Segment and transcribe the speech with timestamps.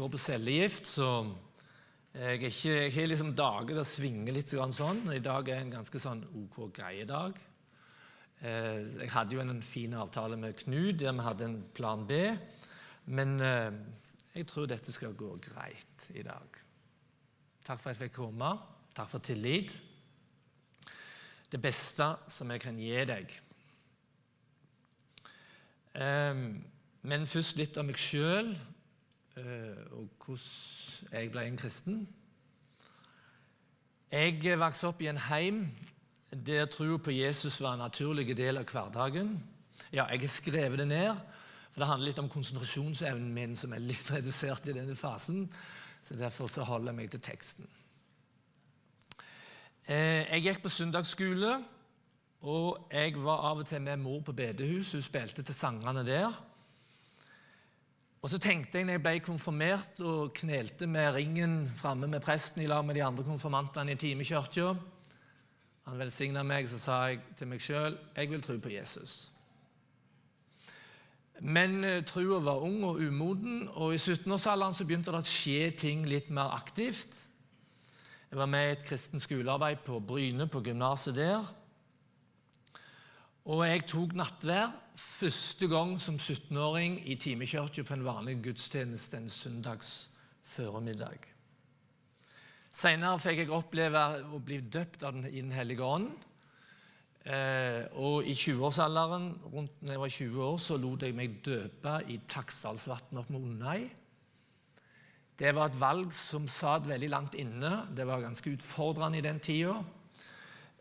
[0.00, 1.10] går på cellegift, så
[2.10, 5.04] jeg, ikke, jeg har liksom dager der svinger litt sånn.
[5.14, 7.36] I dag er en ganske sånn OK greie dag.
[8.40, 12.22] Eh, jeg hadde jo en fin avtale med Knut der vi hadde en plan B.
[13.12, 13.76] Men eh,
[14.34, 16.58] jeg tror dette skal gå greit i dag.
[17.66, 18.54] Takk for at jeg fikk komme.
[18.96, 19.70] Takk for tillit.
[21.50, 23.36] Det beste som jeg kan gi deg.
[25.94, 26.42] Eh,
[27.00, 28.50] men først litt om meg sjøl
[29.36, 32.00] og hvordan jeg ble en kristen.
[34.10, 35.64] Jeg vokste opp i en heim
[36.30, 39.34] der troa på Jesus var en naturlig del av hverdagen.
[39.90, 41.16] Ja, jeg har skrevet det ned,
[41.72, 45.48] for det handler litt om konsentrasjonsevnen min, som er litt redusert i denne fasen.
[46.04, 47.68] så Derfor så holder jeg meg til teksten.
[49.90, 51.56] Jeg gikk på søndagsskole,
[52.46, 54.92] og jeg var av og til med mor på bedehus.
[54.92, 56.30] Hun spilte til sangene der.
[58.20, 62.60] Og så tenkte jeg når jeg ble konfirmert og knelte med ringen framme med presten
[62.60, 64.74] i lag med de andre konfirmantene i timekirka
[65.86, 69.30] Han velsigna meg, så sa jeg til meg sjøl jeg vil tro på Jesus.
[71.40, 75.70] Men uh, trua var ung og umoden, og i 17-årsalderen så begynte det å skje
[75.80, 77.16] ting litt mer aktivt.
[78.28, 81.48] Jeg var med i et kristent skolearbeid på Bryne, på gymnaset der.
[83.48, 84.68] Og jeg tok nattvær
[85.00, 89.92] første gang som 17-åring i timekirka på en vanlig gudstjeneste en søndags
[90.44, 91.26] formiddag.
[92.70, 96.10] Senere fikk jeg oppleve å bli døpt av den, i Den hellige ånd.
[97.20, 101.96] Eh, og i 20-årsalderen, rundt når jeg var 20 år, så lot jeg meg døpe
[102.08, 103.88] i Taksdalsvatnet opp med Undøy.
[105.40, 107.86] Det var et valg som satt veldig langt inne.
[107.96, 109.78] Det var ganske utfordrende i den tida.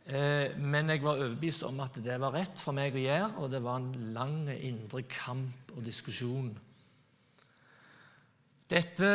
[0.08, 3.52] Eh, men jeg var overbevist om at det var rett for meg å gjøre, og
[3.52, 6.54] det var en lang indre kamp og diskusjon.
[8.70, 9.12] Dette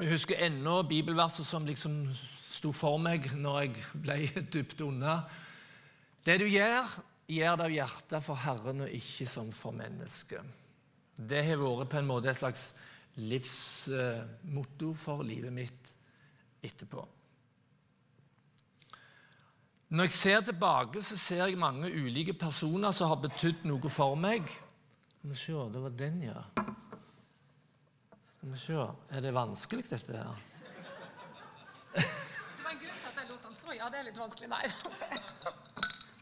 [0.00, 4.16] Jeg husker ennå bibelverset som liksom sto for meg når jeg ble
[4.54, 5.18] dypt unna.
[6.24, 6.88] Det du gjør,
[7.28, 10.40] gjør det av hjertet for Herren og ikke som for mennesket.
[11.12, 12.70] Det har vært på en måte et slags
[13.20, 15.92] livsmotto for livet mitt
[16.64, 17.04] etterpå.
[19.92, 24.16] Når jeg ser tilbake, så ser jeg mange ulike personer som har betydd noe for
[24.16, 24.46] meg.
[25.18, 26.44] Skal vi se, det var den, ja.
[28.38, 30.40] Skal vi se, Er det vanskelig, dette her?
[31.92, 32.06] Det
[32.64, 33.76] var en grunn til at jeg lot han stå.
[33.76, 34.48] Ja, det er litt vanskelig.
[34.48, 34.64] Nei.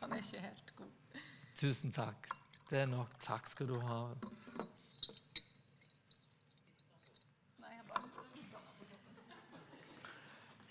[0.00, 1.22] Han er ikke helt god.
[1.62, 2.26] Tusen takk.
[2.72, 3.14] Det er nok.
[3.22, 4.00] Takk skal du ha.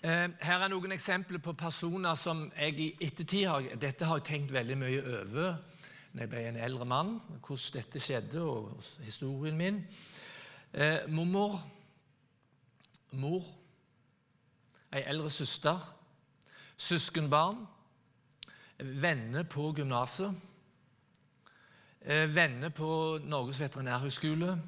[0.00, 4.54] Her er noen eksempler på personer som jeg i ettertid har Dette har jeg tenkt
[4.54, 5.58] veldig mye over
[6.12, 9.76] når jeg ble en eldre mann, hvordan dette skjedde, og historien min.
[10.74, 11.60] Eh, mormor,
[13.12, 13.46] mor,
[14.90, 15.78] ei eldre søster,
[16.76, 17.62] søskenbarn,
[18.78, 20.34] venner på gymnaset,
[22.02, 24.58] eh, venner på Norges veterinærhøgskole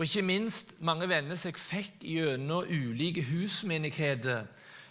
[0.00, 4.46] og ikke minst mange venner jeg fikk gjennom ulike husmenigheter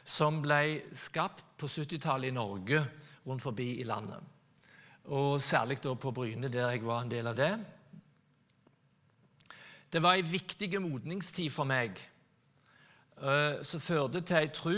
[0.05, 2.83] som ble skapt på 70-tallet i Norge
[3.25, 4.21] rundt forbi i landet.
[5.09, 7.49] Og særlig da på Bryne, der jeg var en del av det.
[9.93, 11.97] Det var en viktig modningstid for meg
[13.17, 14.77] uh, som førte til ei tru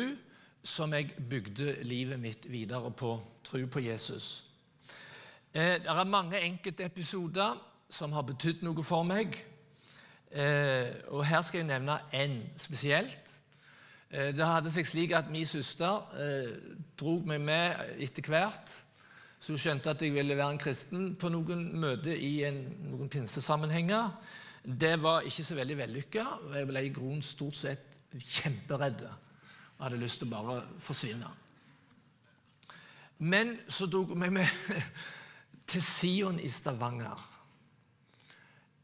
[0.63, 3.17] som jeg bygde livet mitt videre på.
[3.43, 4.47] Tru på Jesus.
[5.51, 7.59] Uh, det er mange enkeltepisoder
[7.89, 9.50] som har betydd noe for meg.
[10.31, 13.31] Eh, og Her skal jeg nevne én spesielt.
[14.11, 16.53] Eh, det hadde seg slik at Min søster eh,
[16.99, 18.71] dro meg med etter hvert.
[19.39, 22.61] Så hun skjønte at jeg ville være en kristen på noen møter i en,
[22.91, 24.11] noen pinsesammenhenger.
[24.63, 26.25] Det var ikke så veldig vellykka.
[26.53, 31.31] Jeg ble i grunnen stort sett kjemperedd og hadde lyst til å bare forsvinne.
[33.25, 34.79] Men så dro hun meg med
[35.71, 37.30] til Sion i Stavanger.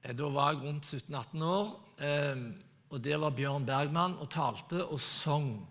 [0.04, 2.54] Eh, da var jeg rundt 17-18 år, ehm,
[2.90, 5.68] og der var Bjørn Bergman og talte og sang.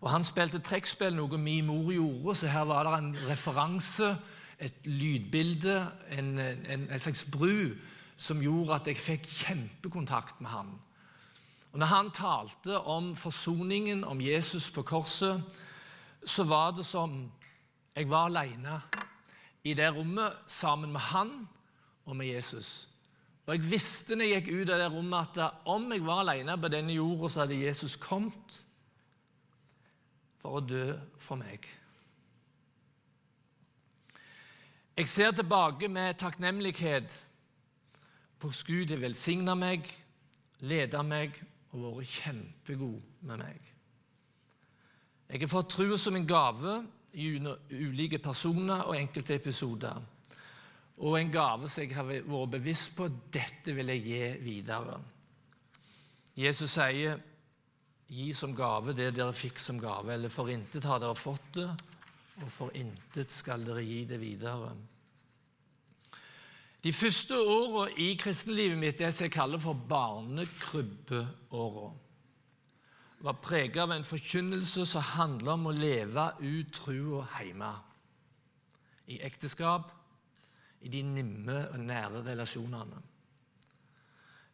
[0.00, 4.16] Og Han spilte trekkspill, noe min mor gjorde, så her var det en referanse,
[4.58, 7.74] et lydbilde, en, en, en slags bru,
[8.16, 10.72] som gjorde at jeg fikk kjempekontakt med han.
[11.72, 15.42] Og Når han talte om forsoningen, om Jesus på korset,
[16.24, 17.32] så var det som
[17.96, 18.80] jeg var alene
[19.64, 21.48] i det rommet sammen med han
[22.04, 22.91] og med Jesus.
[23.46, 26.54] Og Jeg visste når jeg gikk ut av det rommet, at om jeg var alene
[26.60, 28.58] på denne jorda, så hadde Jesus kommet
[30.42, 30.84] for å dø
[31.18, 31.66] for meg.
[34.96, 37.14] Jeg ser tilbake med takknemlighet
[38.38, 39.86] på hvordan Gud har velsigna meg
[40.62, 41.38] ledet meg
[41.72, 43.70] og vært kjempegod med meg.
[45.32, 46.74] Jeg har fått trua som en gave
[47.16, 49.96] i ulike personer og enkelte episoder.
[51.02, 55.00] Og en gave som jeg har vært bevisst på dette vil jeg gi videre.
[56.38, 57.18] Jesus sier,
[58.12, 61.76] 'Gi som gave det dere fikk som gave', eller 'for intet har dere fått det',
[62.42, 64.76] og 'for intet skal dere gi det videre'.
[66.84, 71.92] De første åra i kristenlivet mitt, det som jeg kaller for barnekrybbeåra,
[73.20, 77.74] var preget av en forkynnelse som handla om å leve ut trua hjemme.
[79.06, 80.01] I ekteskap,
[80.82, 83.00] i de nimme og nære relasjonene.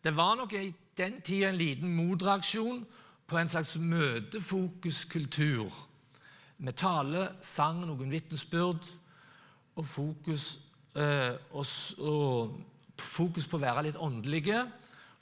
[0.04, 2.86] Det var nok i den tida en liten motreaksjon
[3.26, 5.72] på en slags møtefokuskultur.
[6.58, 8.86] Med tale, sang, noen vitnesbyrd
[9.76, 10.58] og fokus,
[10.94, 11.66] øh, og,
[11.98, 12.56] og,
[12.98, 14.64] fokus på å være litt åndelige,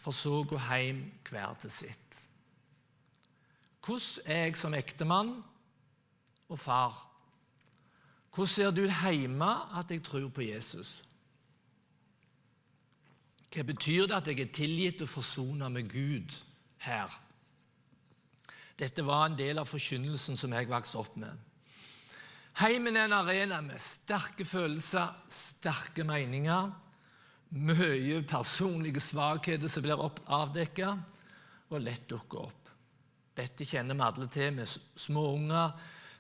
[0.01, 2.21] for så å gå hjem hver til sitt.
[3.85, 5.35] Hvordan er jeg som ektemann
[6.49, 7.06] og far?
[8.37, 9.49] Hvordan ser det ut hjemme
[9.79, 10.99] at jeg tror på Jesus?
[13.49, 16.35] Hva betyr det at jeg er tilgitt og forsona med Gud
[16.85, 17.09] her?
[18.77, 21.33] Dette var en del av forkynnelsen som jeg vokste opp med.
[22.61, 26.69] Heimen er en arena med sterke følelser, sterke meninger,
[27.57, 32.73] mye personlige svakheter som blir avdekket og lett dukker opp.
[33.37, 35.73] Dette kjenner vi alle til med småunger,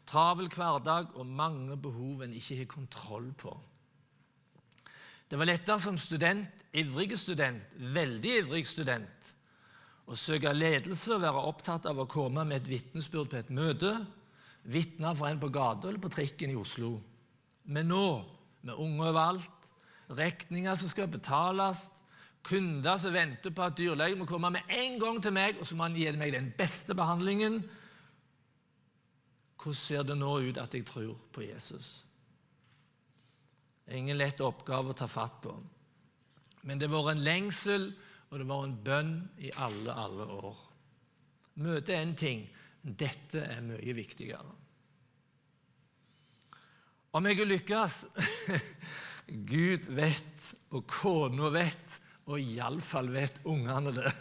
[0.06, 3.55] travel hverdag og mange behov en ikke har kontroll på.
[5.26, 9.32] Det var lettere som student, ivrig student, veldig ivrig student,
[10.06, 13.91] å søke ledelse og være opptatt av å komme med et vitnesbyrd på et møte,
[14.70, 16.93] vitne for en på gata eller på trikken i Oslo.
[17.67, 18.06] Men nå,
[18.62, 19.67] med unge overalt,
[20.14, 21.88] regninger som skal betales,
[22.47, 25.75] kunder som venter på at dyrlegen må komme med en gang til meg, og så
[25.75, 27.58] må han gi meg den beste behandlingen.
[29.67, 32.05] Hvordan ser det nå ut at jeg tror på Jesus?
[33.91, 35.55] Ingen lett oppgave å ta fatt på.
[36.63, 37.89] Men det har vært en lengsel,
[38.31, 39.11] og det har vært en bønn
[39.43, 40.61] i alle, alle år.
[41.67, 42.45] Møte er en ting,
[42.79, 44.55] dette er mye viktigere.
[47.19, 48.01] Om jeg lykkes
[49.51, 51.99] Gud vet, og kona vet,
[52.31, 54.15] og iallfall vet ungene det.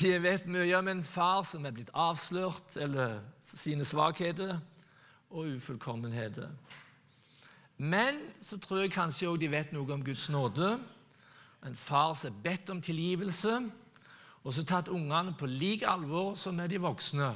[0.00, 4.56] De vet mye om en far som er blitt avslørt, eller sine svakheter
[5.30, 6.48] og ufullkommenheter.
[7.76, 10.76] Men så tror jeg kanskje òg de vet noe om Guds nåde.
[11.66, 13.58] En far som er bedt om tilgivelse,
[14.42, 17.30] og har tatt ungene på lik alvor som med de voksne.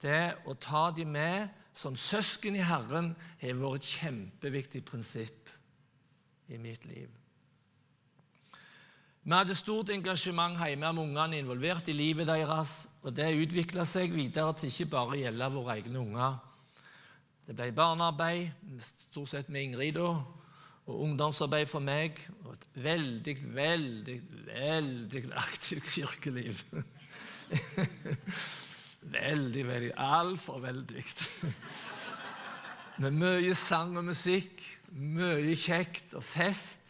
[0.00, 5.50] Det å ta dem med som søsken i Herren har vært et kjempeviktig prinsipp
[6.48, 7.10] i mitt liv.
[9.24, 12.90] Vi hadde stort engasjement hjemme med ungene involvert i livet deres.
[13.00, 16.34] og Det utvikla seg videre til ikke bare å gjelde våre egne unger.
[17.46, 18.52] Det ble barnearbeid,
[18.84, 22.20] stort sett med Ingrid, og ungdomsarbeid for meg.
[22.44, 24.18] Og et veldig, veldig,
[24.50, 26.60] veldig aktivt kirkeliv.
[29.16, 31.08] veldig, veldig Altfor veldig.
[33.00, 34.60] Med mye sang og musikk,
[34.92, 36.83] mye kjekt og fest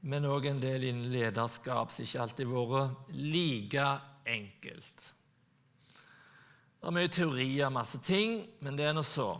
[0.00, 3.86] men òg en del innen lederskap som ikke alltid har vært like
[4.28, 5.06] enkelt.
[6.78, 9.32] Det er mye teorier, masse ting, men det er nå så.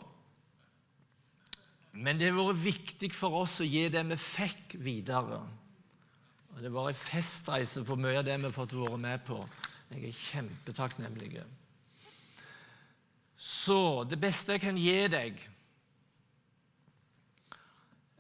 [1.94, 5.38] Men det har vært viktig for oss å gi det vi fikk, videre.
[6.54, 9.38] Og Det vært en festreise for mye av det vi har fått være med på.
[9.92, 11.44] Jeg er kjempetakknemlig.
[13.38, 15.38] Så det beste jeg kan gi deg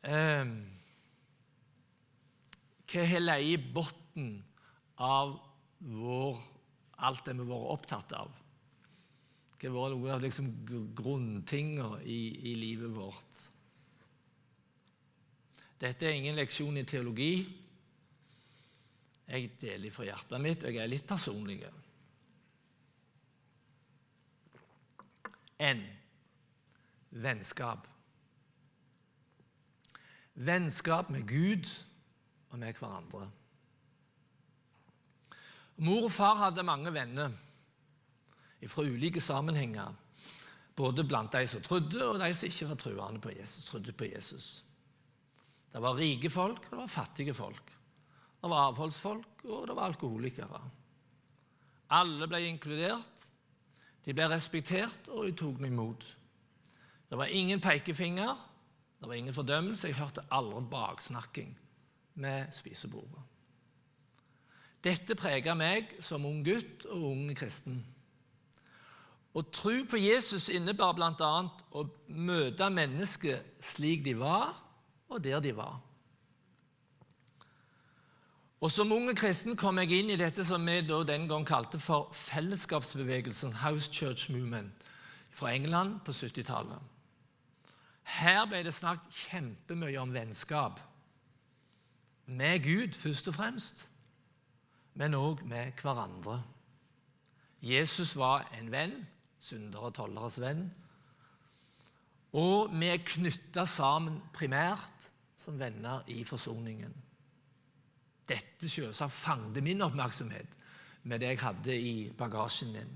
[0.06, 0.52] eh,
[2.88, 4.44] hva har ligget i bunnen
[4.96, 5.34] av
[5.78, 6.38] vår,
[7.04, 8.30] alt det vi har vært opptatt av?
[9.58, 10.48] Hva har vært noen av liksom
[10.96, 13.42] grunntingene i, i, livet vårt?
[15.78, 17.32] Dette er ingen leksjon i teologi.
[19.28, 21.60] Jeg deler fra hjertet mitt, og jeg er litt personlig.
[25.60, 25.84] N.
[27.20, 27.84] Vennskap.
[30.38, 31.68] Vennskap med Gud
[32.50, 33.28] og med hverandre.
[35.84, 37.34] Mor og far hadde mange venner
[38.66, 39.92] fra ulike sammenhenger.
[40.78, 44.08] Både blant de som trodde, og de som ikke var troende på Jesus, trodde på
[44.10, 44.48] Jesus.
[45.72, 47.72] Det var rike folk, og det var fattige folk.
[48.38, 50.60] Det var avholdsfolk, og det var alkoholikere.
[51.98, 53.24] Alle ble inkludert.
[54.04, 56.06] De ble respektert, og de tok dem imot.
[57.10, 58.34] Det var ingen pekefinger,
[58.98, 59.88] det var ingen fordømmelse.
[59.88, 61.54] Jeg hørte aldri baksnakking
[62.18, 63.22] med spisebordet.
[64.84, 67.80] Dette preget meg som ung gutt og ung kristen.
[69.34, 71.32] Å tro på Jesus innebar bl.a.
[71.74, 74.54] å møte mennesker slik de var,
[75.08, 75.76] og der de var.
[78.58, 82.10] Og Som unge kristen kom jeg inn i dette som vi den gang kalte for
[82.12, 84.72] fellesskapsbevegelsen House Church Movement
[85.30, 86.78] fra England på 70-tallet.
[88.02, 90.80] Her ble det snakket kjempemye om vennskap.
[92.28, 93.90] Med Gud først og fremst,
[94.94, 96.42] men òg med hverandre.
[97.62, 98.92] Jesus var en venn,
[99.40, 100.66] syndere og tolleres venn.
[102.36, 105.08] Og vi er knytta sammen primært
[105.40, 106.92] som venner i forsoningen.
[108.28, 110.52] Dette selvsagt fanget min oppmerksomhet
[111.08, 112.92] med det jeg hadde i bagasjen min.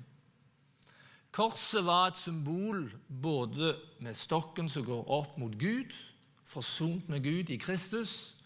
[1.32, 2.90] Korset var et symbol
[3.22, 5.96] både med stokken som går opp mot Gud,
[6.44, 8.41] forsont med Gud i Kristus,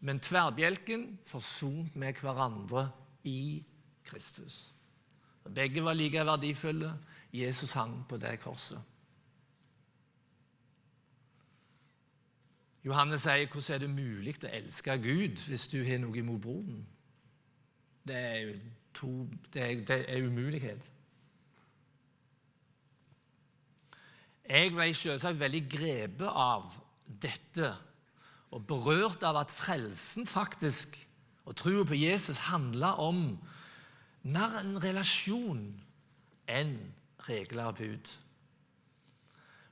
[0.00, 2.90] men tverrbjelken forsont med hverandre
[3.24, 3.64] i
[4.04, 4.74] Kristus.
[5.54, 6.92] Begge var like verdifulle.
[7.32, 8.82] Jesus hang på det korset.
[12.84, 16.86] Johannes sier hvordan er det mulig å elske Gud hvis du har noe imot broren?
[18.08, 18.54] Det er,
[18.94, 20.92] to, det er, det er umulighet.
[24.48, 26.72] Jeg ble selvsagt veldig grepet av
[27.04, 27.74] dette
[28.50, 30.96] og berørt av at frelsen faktisk,
[31.48, 33.38] og troen på Jesus, handla om
[34.28, 35.62] mer en relasjon
[36.48, 36.74] enn
[37.28, 38.10] regler og bud.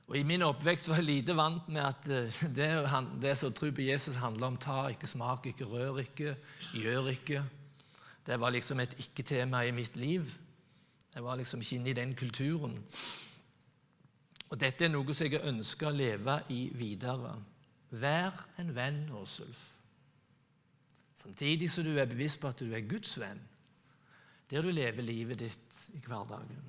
[0.07, 2.69] Og I min oppvekst var jeg lite vant med at eh, det,
[3.21, 6.37] det som tror på Jesus, handler om ta ikke, smak ikke, rør ikke,
[6.73, 7.43] gjør ikke.
[8.27, 10.31] Det var liksom et ikke-tema i mitt liv.
[11.13, 12.79] Jeg var liksom ikke inne i den kulturen.
[14.49, 17.33] Og Dette er noe som jeg ønsker å leve i videre.
[17.89, 19.77] Vær en venn, Åsulf.
[21.17, 23.39] Samtidig som du er bevisst på at du er Guds venn,
[24.51, 26.61] der du lever livet ditt i hverdagen.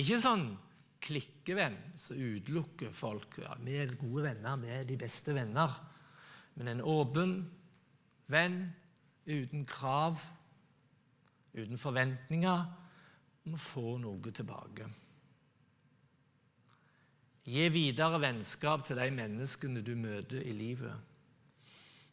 [0.00, 0.48] Ikke sånn
[1.00, 3.38] klikkevenn som utelukker folk.
[3.38, 5.80] Ja, 'Vi er gode venner, vi er de beste venner.'
[6.54, 7.50] Men en åpen
[8.26, 8.74] venn
[9.26, 10.18] uten krav,
[11.54, 12.64] uten forventninger,
[13.44, 14.88] må få noe tilbake.
[17.48, 20.92] Gi videre vennskap til de menneskene du møter i livet.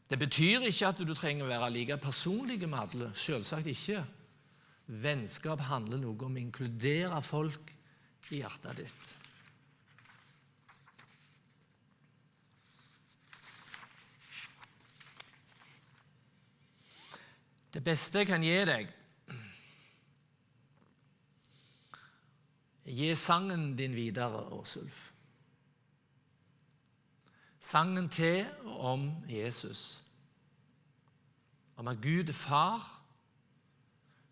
[0.07, 3.10] Det betyr ikke at du trenger å være like personlig med alle.
[3.12, 4.05] Selvsagt ikke.
[4.88, 7.74] Vennskap handler noe om å inkludere folk
[8.31, 9.15] i hjertet ditt.
[17.75, 18.93] Det beste jeg kan gi deg
[22.88, 25.16] Gi sangen din videre, Åsulf.
[27.67, 30.03] Sangen til og om Jesus.
[31.75, 32.93] Om at Gud er far.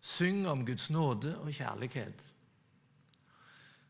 [0.00, 2.22] synger om Guds nåde og kjærlighet.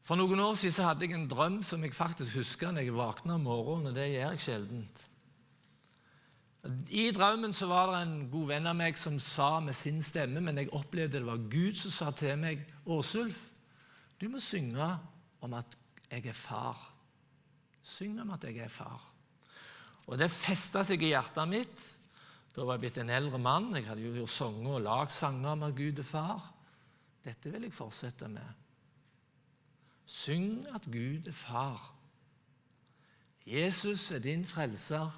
[0.03, 3.35] For noen år siden hadde jeg en drøm som jeg faktisk husker når jeg våkna
[3.35, 3.87] om morgenen.
[3.87, 5.09] og det gjør jeg sjeldent.
[6.89, 10.41] I drømmen så var det en god venn av meg som sa med sin stemme,
[10.41, 13.51] men jeg opplevde det var Gud som sa til meg, 'Åsulf,
[14.21, 14.99] du må synge
[15.41, 15.77] om at
[16.11, 16.93] jeg er far.'
[17.83, 19.16] Syng om at jeg er far.
[20.07, 21.87] Og Det festa seg i hjertet mitt.
[22.55, 23.75] Da var jeg blitt en eldre mann.
[23.77, 26.53] Jeg hadde jo sunget og lagd sanger med Gud er far.
[27.27, 28.63] Dette vil jeg fortsette med.
[30.07, 31.83] Syng at Gud er far.
[33.47, 35.11] Jesus er din frelser.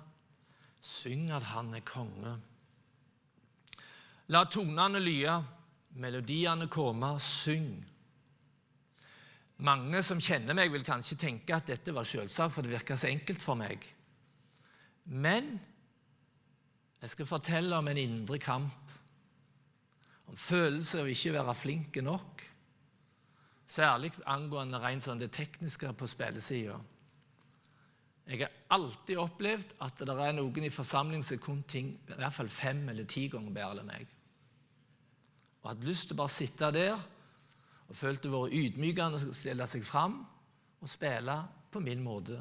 [0.80, 2.34] Syng at han er konge.
[4.28, 5.36] La tonene lye,
[6.00, 7.12] melodiene komme.
[7.20, 7.70] Syng.
[9.58, 13.08] Mange som kjenner meg, vil kanskje tenke at dette var selvsagt, for det virka så
[13.10, 13.82] enkelt for meg.
[15.08, 15.56] Men
[17.00, 18.94] jeg skal fortelle om en indre kamp,
[20.28, 22.44] om følelse av ikke å være flinke nok
[23.68, 26.78] Særlig angående rent sånn det tekniske på spillesida.
[28.28, 32.36] Jeg har alltid opplevd at det er noen i forsamlingen som kun ting i hvert
[32.36, 34.08] fall fem eller ti ganger bedre enn meg.
[35.60, 39.68] Og hadde lyst til å bare sitte der og følte det var ydmykende å stille
[39.68, 40.18] seg fram
[40.80, 41.36] og spille
[41.72, 42.40] på min måte,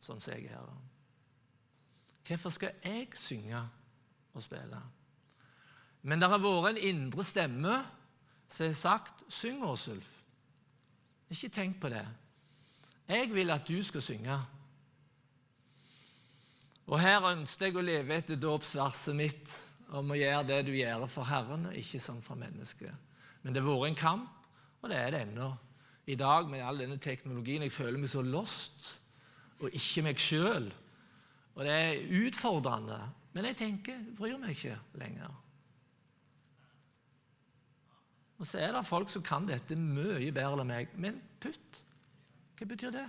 [0.00, 0.93] sånn som jeg er her.
[2.26, 3.60] Hvorfor skal jeg synge
[4.34, 4.80] og spille?
[6.02, 7.78] Men det har vært en indre stemme
[8.48, 10.14] som har sagt 'Syng, Åsulf'.
[11.30, 12.06] Ikke tenk på det.
[13.08, 14.38] Jeg vil at du skal synge.
[16.86, 19.52] Og her ønsker jeg å leve etter dåpsverset mitt
[19.88, 22.92] om å gjøre det du gjør for Herren, og ikke sånn for mennesket.
[23.42, 24.48] Men det har vært en kamp,
[24.82, 25.50] og det er det ennå.
[26.06, 29.00] I dag med all denne teknologien jeg føler meg så lost,
[29.60, 30.68] og ikke meg sjøl.
[31.54, 32.98] Og det er utfordrende.
[33.32, 35.40] Men jeg tenker bryr meg ikke lenger.
[38.38, 40.94] Og så er det folk som kan dette mye bedre enn meg.
[40.98, 41.82] Men putt.
[42.58, 43.06] Hva betyr det?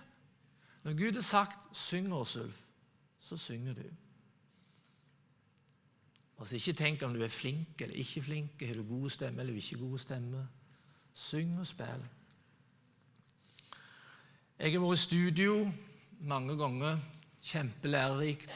[0.86, 2.62] Når Gud har sagt 'syng, Åsulf',
[3.20, 3.90] så synger du.
[6.40, 9.54] Altså Ikke tenk om du er flink eller ikke flink, har du god stemme eller
[9.54, 10.48] ikke god stemme.
[11.14, 12.06] Syng og spill.
[14.60, 15.72] Jeg har vært i studio
[16.20, 17.00] mange ganger.
[17.46, 18.50] Kjempelærerikt.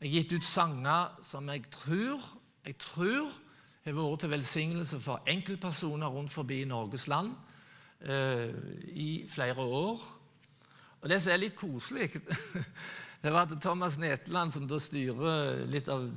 [0.00, 2.24] Jeg har gitt ut sanger som jeg tror,
[2.66, 3.30] jeg tror
[3.84, 7.32] har vært til velsignelse for enkeltpersoner rundt forbi Norges land
[8.00, 8.50] eh,
[8.92, 10.02] i flere år.
[11.00, 12.10] Og Det som er litt koselig,
[13.22, 16.10] det var at Thomas Neteland, som da styrer litt av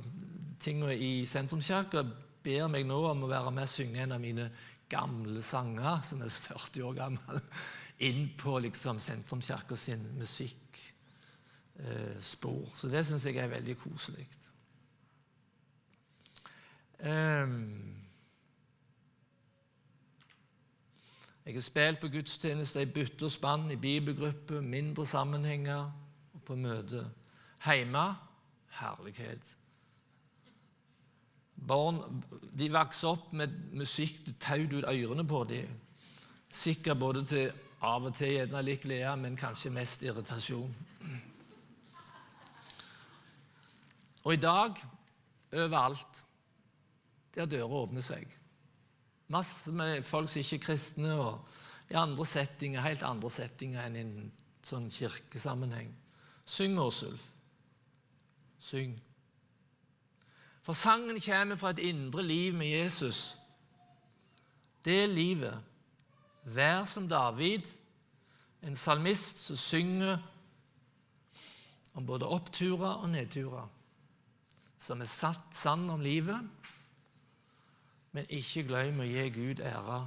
[0.60, 2.04] tingene i Sentrumskirka,
[2.44, 4.50] ber meg nå om å være med og synge en av mine
[4.90, 7.40] gamle sanger, som er 40 år gammel,
[8.08, 9.24] inn på liksom sin
[11.76, 12.70] musikkspor.
[12.74, 14.28] Så det syns jeg er veldig koselig.
[17.04, 17.96] Um,
[21.44, 25.92] jeg har spilt på gudstjeneste i bytte og spann, i bibelgruppe, mindre sammenhenger
[26.34, 27.10] og på møte.
[27.64, 28.14] Hjemme
[28.78, 29.56] herlighet.
[31.68, 32.00] Barn
[32.58, 35.68] de vokser opp med musikk det taut ut ørene på dem.
[36.50, 37.52] Sikkert både til
[37.84, 40.74] av og til gjerne litt glede, men kanskje mest irritasjon.
[44.24, 44.74] Og i dag,
[45.52, 46.24] overalt,
[47.34, 48.24] der dører åpner seg.
[49.28, 53.96] Masse med folk som ikke er kristne, og i andre settinger, helt andre settinger enn
[53.96, 54.32] i en
[54.64, 55.90] sånn kirkesammenheng.
[56.46, 57.26] Syng, Åsulf.
[58.60, 58.94] Syng.
[60.64, 63.34] For sangen kommer fra et indre liv med Jesus.
[64.84, 65.60] Det livet.
[66.44, 67.68] Vær som David,
[68.64, 70.18] en salmist som synger
[71.94, 73.68] om både oppturer og nedturer.
[74.84, 76.44] Som er satt sann om livet,
[78.12, 80.02] men ikke glem å gi Gud ære.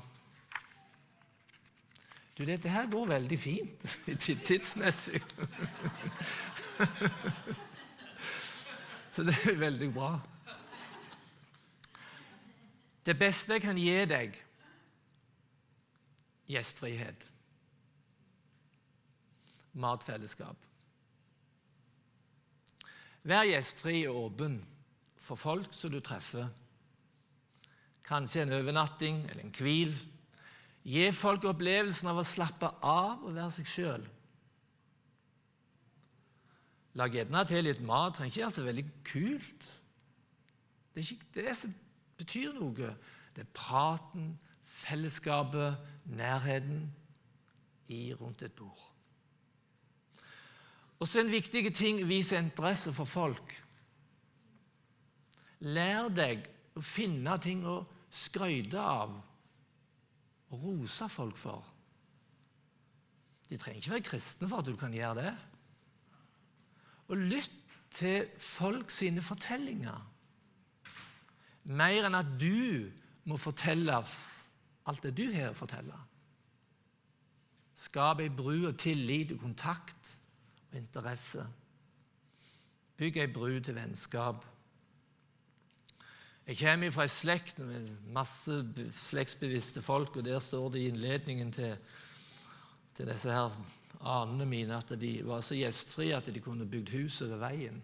[2.37, 3.97] Du, dette her går veldig fint
[4.47, 5.21] tidsmessig.
[9.17, 10.11] Så det er veldig bra.
[13.05, 14.37] Det beste jeg kan gi deg
[16.53, 17.25] gjestfrihet.
[19.73, 20.57] Matfellesskap.
[23.27, 24.61] Vær gjestfri og åpen
[25.19, 26.47] for folk som du treffer.
[28.07, 29.91] Kanskje en overnatting eller en hvil.
[30.87, 34.05] Gi folk opplevelsen av å slappe av og være seg sjøl.
[36.97, 38.15] Lag gjerne til litt mat.
[38.15, 39.67] Trenger ikke være så veldig kult.
[40.93, 41.75] Det er ikke det som
[42.17, 42.93] betyr noe.
[43.35, 44.31] Det er praten,
[44.79, 45.75] fellesskapet,
[46.15, 46.87] nærheten
[47.91, 48.86] i rundt et bord.
[50.99, 53.53] Og så en viktig ting vise interesse for folk.
[55.65, 56.45] Lær deg
[56.77, 57.83] å finne ting å
[58.13, 59.13] skryte av
[60.47, 61.65] og rose folk for.
[63.47, 65.33] De trenger ikke være kristne for at du kan gjøre det.
[67.07, 67.53] Og lytt
[67.95, 70.01] til folk sine fortellinger.
[71.67, 72.87] Mer enn at du
[73.27, 74.01] må fortelle
[74.87, 75.95] alt det du har å fortelle.
[77.77, 80.16] Skap ei bru av tillit og kontakt og
[80.77, 81.45] interesse.
[82.97, 84.45] Bygg ei bru til vennskap.
[86.47, 88.61] Jeg kommer fra ei slekt med masse
[88.95, 91.75] slektsbevisste folk, og der står det i innledningen til,
[92.95, 93.51] til disse her
[93.99, 97.81] anene mine at de var så gjestfrie at de kunne bygd hus over veien.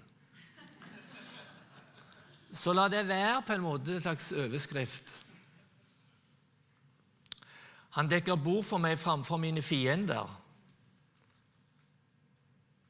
[2.53, 5.11] Så la det være på en måte en slags overskrift.
[7.97, 10.29] Han dekker bord for meg framfor mine fiender.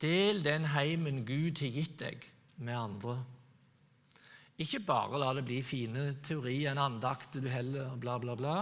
[0.03, 2.25] Del den heimen Gud har gitt deg,
[2.59, 3.17] med andre.
[4.59, 8.57] Ikke bare la det bli fine teorier, en andakt du heller, bla, bla, bla.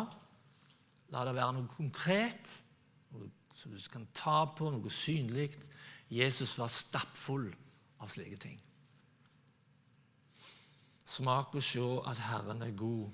[1.12, 2.52] La det være noe konkret,
[3.58, 5.50] som du kan ta på, noe synlig.
[6.12, 7.50] Jesus var stappfull
[8.02, 8.62] av slike ting.
[11.12, 13.10] Smak og se at Herren er god.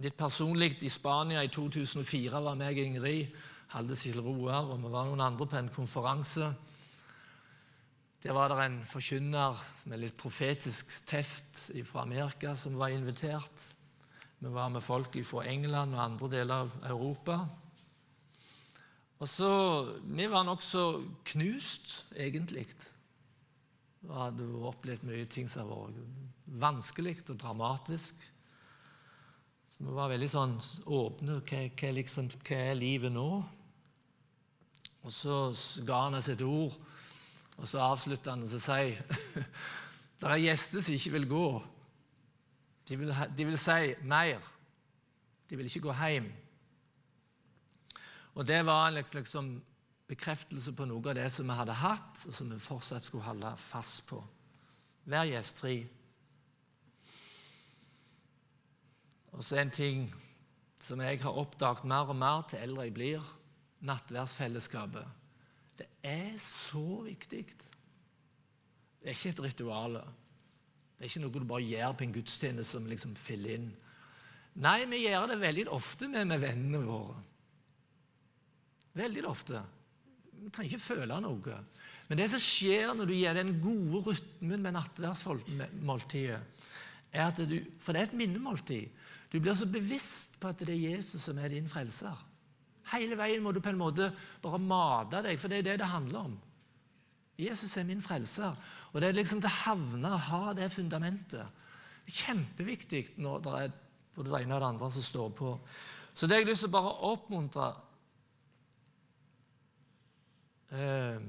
[0.00, 3.40] Litt personlig i Spania i 2004 var meg og Ingrid
[3.70, 6.48] Halde til Roar og vi var noen andre på en konferanse.
[8.20, 9.56] Der var det en forkynner
[9.88, 13.62] med litt profetisk teft fra Amerika som var invitert.
[14.38, 17.38] Vi var med folk fra England og andre deler av Europa.
[19.20, 19.48] Og så,
[20.04, 22.66] Vi var nokså knust, egentlig.
[24.00, 26.04] Vi hadde opplevd mye ting som vært
[26.60, 28.20] vanskelig og dramatisk.
[29.70, 31.40] Så vi var veldig sånn åpne.
[31.40, 33.28] Hva, hva, liksom, hva er livet nå?
[35.08, 35.42] Og så
[35.88, 36.76] ga han oss et ord,
[37.60, 39.02] og så avslutter han og så sier
[40.20, 41.48] det er gjester som ikke vil gå.
[42.88, 44.40] De vil, de vil si mer.
[45.48, 46.28] De vil ikke gå hjem.
[48.34, 49.52] Og det var en liksom
[50.10, 53.52] bekreftelse på noe av det som vi hadde hatt, og som vi fortsatt skulle holde
[53.60, 54.18] fast på.
[55.10, 55.76] Vær gjestfri.
[59.36, 60.08] Og så en ting
[60.82, 63.32] som jeg har oppdaget mer og mer til eldre jeg blir
[63.86, 65.19] nattverdsfellesskapet.
[65.80, 67.44] Det er så viktig.
[69.00, 69.96] Det er ikke et ritual.
[69.96, 73.70] Det er ikke noe du bare gjør på en gudstjeneste som liksom fyller inn.
[74.60, 77.16] Nei, vi gjør det veldig ofte med, med vennene våre.
[79.00, 79.62] Veldig ofte.
[80.40, 81.60] Vi trenger ikke føle noe.
[82.10, 86.40] Men det som skjer når du gir den gode rytmen med nattverdsmåltidet,
[87.10, 88.90] er at du For det er et minnemåltid.
[89.32, 92.18] Du blir så bevisst på at det er Jesus som er din frelser.
[92.90, 94.10] Hele veien må du på en måte
[94.42, 96.38] bare mate deg, for det er det det handler om.
[97.40, 98.56] Jesus er min frelser.
[98.92, 101.46] Og det er liksom til havne å ha det fundamentet.
[102.10, 103.76] Kjempeviktig når det er
[104.16, 105.52] både det ene og det andre som står på.
[106.14, 107.68] Så det har jeg lyst til å bare oppmuntre
[110.74, 111.28] eh,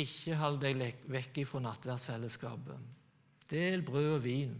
[0.00, 2.92] Ikke hold deg vekk fra nattverdsfellesskapet.
[3.52, 4.54] Del brød og vin.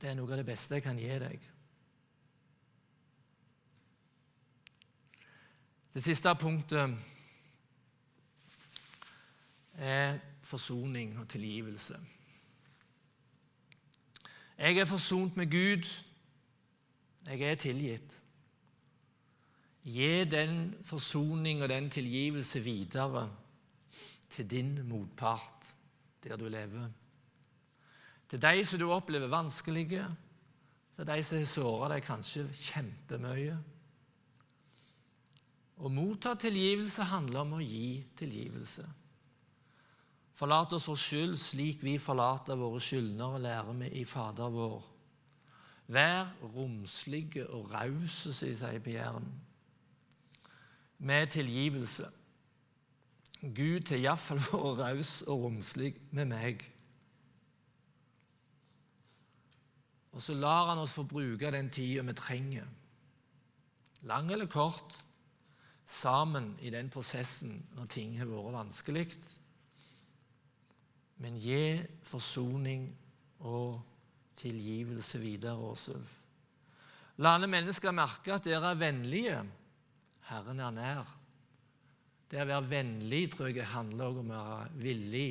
[0.00, 1.53] Det er noe av det beste jeg kan gi deg.
[5.94, 6.96] Det siste punktet
[9.78, 11.98] er forsoning og tilgivelse.
[14.58, 15.86] Jeg er forsont med Gud.
[17.26, 18.20] Jeg er tilgitt.
[19.84, 23.30] Gi den forsoning og den tilgivelse videre
[24.30, 25.66] til din motpart
[26.24, 26.88] der du lever.
[28.28, 30.06] Til de som du opplever vanskelige,
[30.96, 33.58] til de som har såra deg kanskje kjempemye.
[35.74, 38.84] Å motta tilgivelse handler om å gi tilgivelse.
[40.34, 44.82] Forlat oss vår skyld slik vi forlater våre skyldnere, lærer vi i Fader vår.
[45.94, 49.26] Vær romslige og rause, sier Pierren,
[50.98, 52.08] med tilgivelse.
[53.44, 56.62] Gud til iallfall være raus og romslig med meg.
[60.14, 62.70] Og så lar han oss få bruke den tida vi trenger,
[64.06, 64.94] lang eller kort,
[65.86, 69.08] sammen i den prosessen når ting har vært vanskelig.
[71.22, 72.88] Men gi forsoning
[73.44, 73.82] og
[74.38, 76.20] tilgivelse videre, Åsulf.
[77.22, 79.36] La alle mennesker merke at dere er vennlige.
[80.30, 81.12] Herren er nær.
[82.30, 85.28] Det å være vennlig tror jeg handler også om å være villig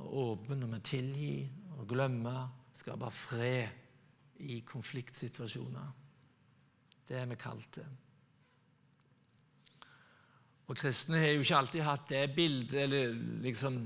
[0.00, 1.44] og åpen om å tilgi
[1.76, 2.32] og glemme,
[2.74, 5.92] skape fred i konfliktsituasjoner.
[7.04, 7.90] Det er vi kalt til.
[10.64, 13.12] Og Kristne har jo ikke alltid hatt det bildet, eller
[13.44, 13.82] liksom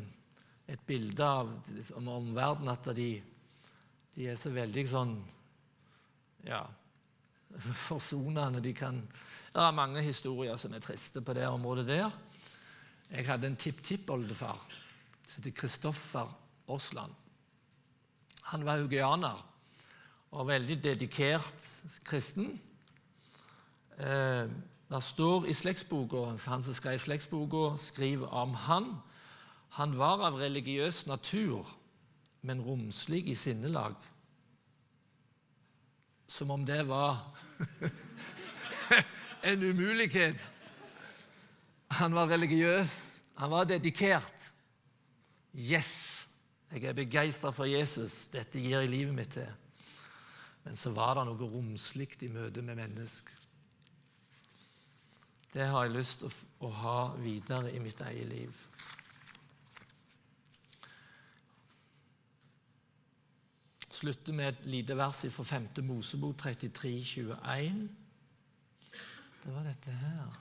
[0.69, 1.51] et bilde av
[1.97, 3.09] omverdenen at de,
[4.15, 5.15] de, er så veldig sånn
[6.47, 6.63] ja,
[7.89, 8.63] forsonende.
[8.63, 9.01] De kan,
[9.55, 12.13] det er mange historier som er triste på det området der.
[13.09, 14.61] Jeg hadde en tipptippoldefar
[15.25, 16.31] som het Kristoffer
[16.69, 17.15] Aasland.
[18.53, 19.45] Han var haugianer
[20.37, 21.69] og veldig dedikert
[22.05, 22.53] kristen.
[23.97, 24.45] Eh,
[24.89, 28.97] det står i slektsboka, Han som skrev slektsboka, skriver om han.
[29.69, 31.67] Han var av religiøs natur,
[32.43, 33.95] men romslig i sinnelag.
[36.29, 37.37] Som om det var
[39.43, 40.51] en umulighet.
[41.91, 44.53] Han var religiøs, han var dedikert.
[45.55, 46.29] Yes!
[46.73, 48.27] Jeg er begeistra for Jesus.
[48.29, 49.49] Dette gir jeg livet mitt til.
[50.65, 53.38] Men så var det noe romslig i møte med mennesker.
[55.59, 58.59] Det har jeg lyst til å ha videre i mitt eget liv.
[63.91, 65.67] Slutter med et lite vers fra 5.
[65.89, 67.83] Mosebok 33, 21.
[69.43, 70.39] Det var dette her.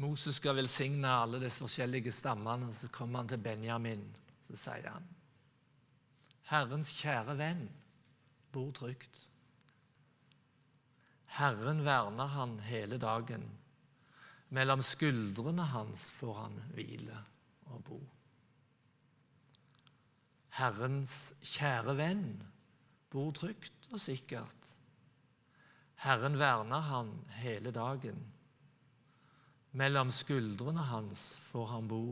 [0.00, 2.72] Moses skal velsigne alle disse forskjellige stammene.
[2.72, 4.08] Så kommer han til Benjamin,
[4.48, 5.16] så sier han
[6.48, 7.66] Herrens kjære venn
[8.54, 9.24] bor trygt.
[11.34, 13.46] Herren verner han hele dagen.
[14.54, 17.16] Mellom skuldrene hans får han hvile
[17.74, 18.00] og bo.
[20.54, 22.28] Herrens kjære venn
[23.10, 24.68] bor trygt og sikkert.
[26.04, 28.20] Herren verner han hele dagen.
[29.74, 32.04] Mellom skuldrene hans får han bo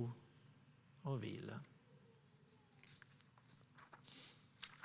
[1.06, 1.60] og hvile.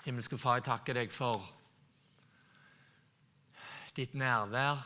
[0.07, 1.43] Himmelske Far, jeg takker deg for
[3.97, 4.85] ditt nærvær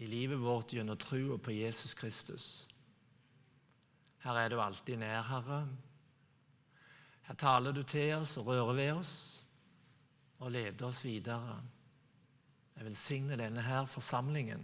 [0.00, 2.46] i livet vårt gjennom troa på Jesus Kristus.
[4.24, 5.60] Her er du alltid nær, Herre.
[7.26, 9.14] Her taler du til oss og rører ved oss
[10.40, 11.58] og leder oss videre.
[12.76, 14.62] Jeg velsigner denne her forsamlingen.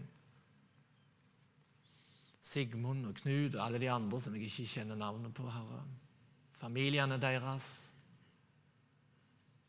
[2.40, 5.82] Sigmund og Knut og alle de andre som jeg ikke kjenner navnet på, Herre.
[6.56, 7.85] Familiene deres.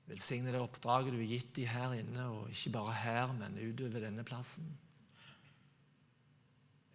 [0.08, 4.06] Velsigne det oppdraget du har gitt dem her inne, og ikke bare her, men utover
[4.06, 4.70] denne plassen.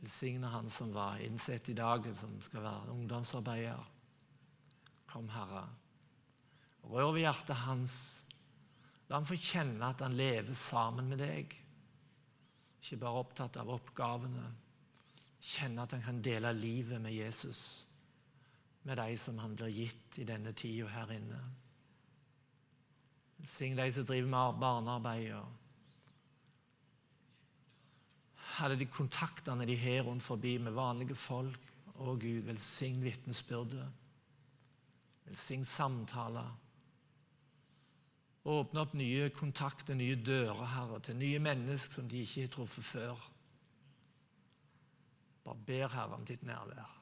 [0.01, 3.85] Velsigne han som var innsett i dag, som skal være ungdomsarbeider.
[5.13, 5.67] Kom, Herre.
[6.89, 7.97] Rør ved hjertet hans.
[9.09, 11.53] La ham få kjenne at han lever sammen med deg.
[12.81, 14.49] Ikke bare opptatt av oppgavene.
[15.43, 17.85] Kjenne at han kan dele livet med Jesus,
[18.89, 21.43] med de som han blir gitt i denne tida her inne.
[23.43, 25.35] Velsign de som driver med barnearbeid.
[25.35, 25.59] og
[28.61, 31.59] alle de kontaktene de har rundt forbi med vanlige folk.
[32.03, 33.87] Å Gud, velsign vitnesbyrdet.
[35.27, 36.49] Velsign samtaler.
[38.49, 42.85] Åpne opp nye kontakter, nye dører, Herre, til nye mennesker som de ikke har truffet
[42.85, 43.29] før.
[45.45, 46.99] Bare ber, Herre, om ditt nærvær.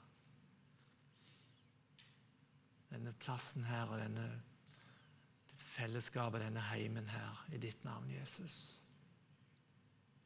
[2.91, 4.27] Denne plassen her og denne,
[5.71, 8.81] fellesskapet, denne heimen her, i ditt navn, Jesus.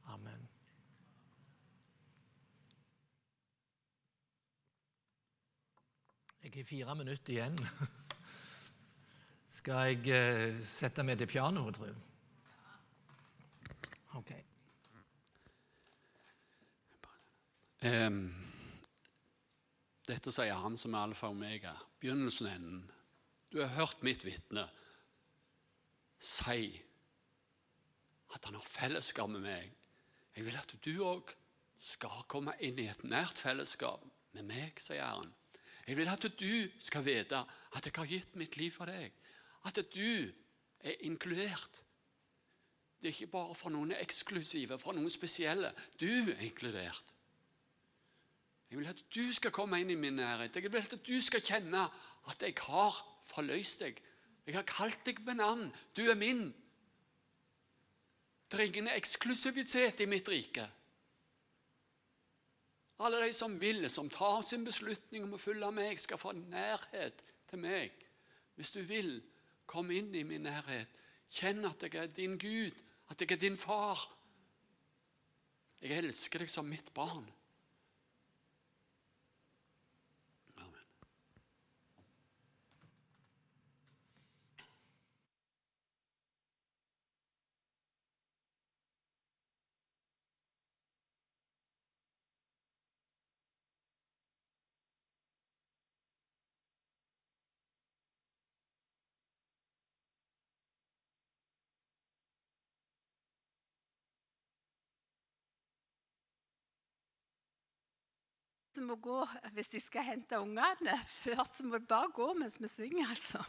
[0.05, 0.49] Amen.
[6.45, 7.59] Jeg har fire minutter igjen.
[9.59, 11.95] Skal jeg uh, sette meg til pianoet, jeg?
[14.15, 14.33] Ok.
[17.85, 18.21] Um,
[20.09, 22.85] dette sier han som er alfa og omega, begynnelsen og enden.
[23.53, 24.69] Du har hørt mitt vitne
[26.19, 26.83] si
[28.35, 29.71] at han har fellesskap med meg.
[30.35, 31.31] Jeg vil at du òg
[31.79, 34.03] skal komme inn i et nært fellesskap
[34.35, 35.31] med meg, sier han.
[35.85, 37.39] Jeg vil at du skal vite
[37.77, 39.13] at jeg har gitt mitt liv for deg.
[39.69, 40.33] At du
[40.85, 41.83] er inkludert.
[43.01, 45.71] Det er ikke bare for noen eksklusive, for noen spesielle.
[46.01, 47.13] Du er inkludert.
[48.71, 50.57] Jeg vil at du skal komme inn i min nærhet.
[50.57, 51.85] Jeg vil at du skal kjenne
[52.33, 52.97] at jeg har
[53.29, 54.01] forløst deg.
[54.47, 55.69] Jeg har kalt deg med navn.
[55.97, 56.47] Du er min.
[58.51, 60.67] Det er ingen eksklusivitet i mitt rike.
[63.03, 67.25] Alle de som vil, som tar sin beslutning om å følge meg, skal få nærhet
[67.51, 67.95] til meg.
[68.55, 69.17] Hvis du vil,
[69.67, 70.91] kom inn i min nærhet.
[71.35, 72.77] Kjenn at jeg er din Gud,
[73.11, 73.99] at jeg er din far.
[75.83, 77.27] Jeg elsker deg som mitt barn.
[108.75, 109.21] Som må gå
[109.55, 110.99] hvis de skal hente ungene.
[111.09, 113.45] før, så må de bare gå mens vi synger, altså.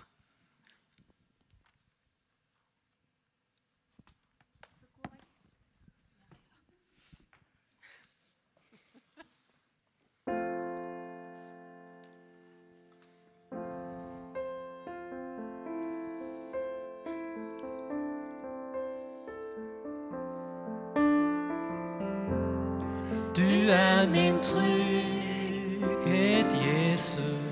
[23.36, 24.40] Du er min
[26.06, 27.45] trygghet, Jesus.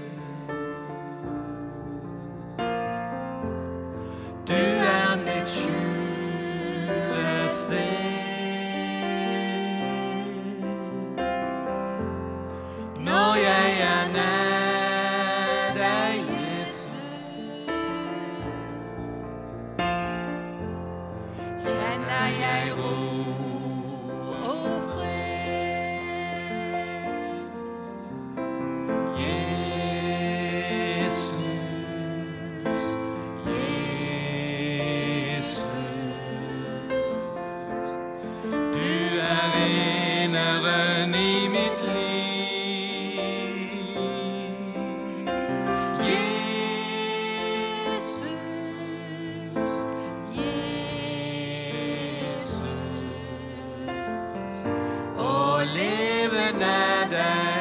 [56.59, 57.52] na da.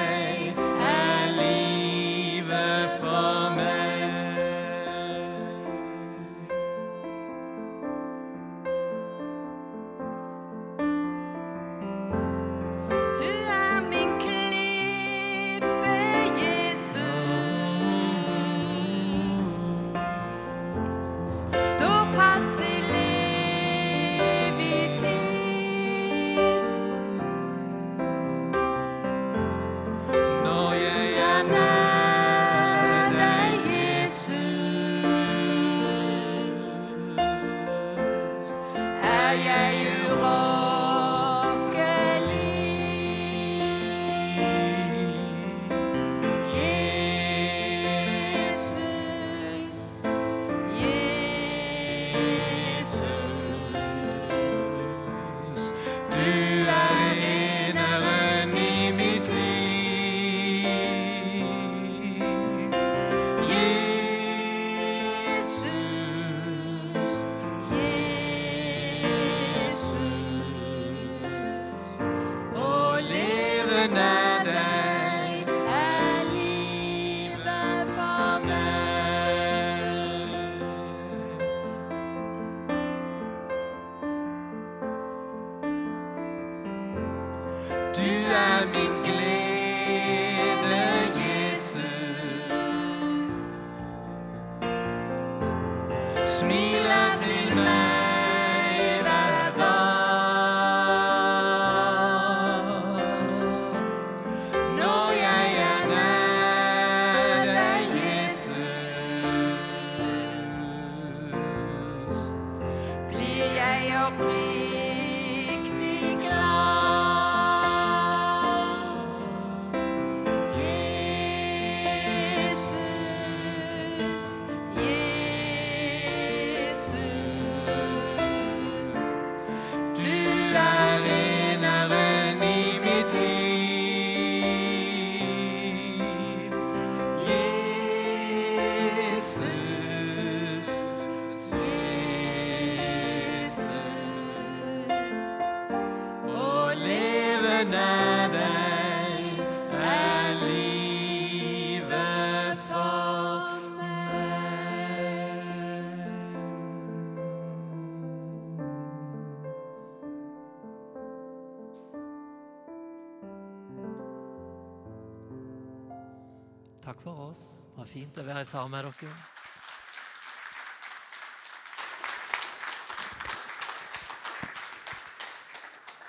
[167.82, 169.12] var fint å være sammen med dere.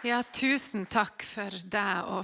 [0.03, 2.21] Ja, tusen takk for deg og